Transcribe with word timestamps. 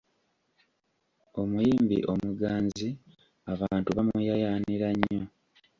Omuyimbi 1.41 1.97
omuganzi 2.11 2.89
abantu 3.51 3.89
bamuyaayaanira 3.97 4.87
nnyo. 4.93 5.23